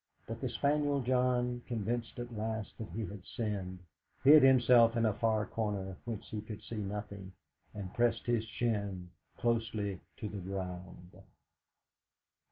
[0.25, 3.77] But the spaniel John, convinced at last that he had sinned,
[4.23, 7.33] hid himself in a far corner whence he could see nothing,
[7.75, 11.21] and pressed his chin closely to the ground.